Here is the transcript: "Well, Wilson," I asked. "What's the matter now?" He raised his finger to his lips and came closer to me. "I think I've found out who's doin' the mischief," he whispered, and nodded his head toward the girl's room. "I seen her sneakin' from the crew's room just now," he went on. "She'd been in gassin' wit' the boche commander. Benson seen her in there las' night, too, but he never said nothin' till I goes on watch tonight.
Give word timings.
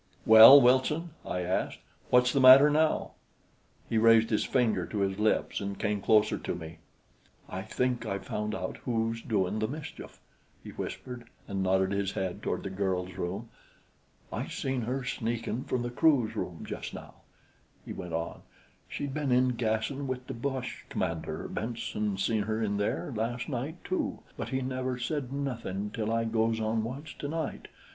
"Well, 0.25 0.59
Wilson," 0.59 1.11
I 1.23 1.41
asked. 1.41 1.77
"What's 2.09 2.33
the 2.33 2.39
matter 2.39 2.71
now?" 2.71 3.11
He 3.87 3.99
raised 3.99 4.31
his 4.31 4.43
finger 4.43 4.87
to 4.87 4.97
his 5.01 5.19
lips 5.19 5.61
and 5.61 5.77
came 5.77 6.01
closer 6.01 6.39
to 6.39 6.55
me. 6.55 6.79
"I 7.47 7.61
think 7.61 8.03
I've 8.03 8.25
found 8.25 8.55
out 8.55 8.77
who's 8.77 9.21
doin' 9.21 9.59
the 9.59 9.67
mischief," 9.67 10.19
he 10.63 10.71
whispered, 10.71 11.29
and 11.47 11.61
nodded 11.61 11.91
his 11.91 12.13
head 12.13 12.41
toward 12.41 12.63
the 12.63 12.71
girl's 12.71 13.13
room. 13.13 13.49
"I 14.33 14.47
seen 14.47 14.81
her 14.81 15.03
sneakin' 15.03 15.65
from 15.65 15.83
the 15.83 15.91
crew's 15.91 16.35
room 16.35 16.65
just 16.67 16.95
now," 16.95 17.21
he 17.85 17.93
went 17.93 18.13
on. 18.13 18.41
"She'd 18.89 19.13
been 19.13 19.31
in 19.31 19.49
gassin' 19.49 20.07
wit' 20.07 20.25
the 20.25 20.33
boche 20.33 20.83
commander. 20.89 21.47
Benson 21.47 22.17
seen 22.17 22.41
her 22.41 22.59
in 22.59 22.77
there 22.77 23.11
las' 23.15 23.47
night, 23.47 23.75
too, 23.83 24.21
but 24.35 24.49
he 24.49 24.63
never 24.63 24.97
said 24.97 25.31
nothin' 25.31 25.91
till 25.91 26.11
I 26.11 26.23
goes 26.23 26.59
on 26.59 26.83
watch 26.83 27.19
tonight. 27.19 27.67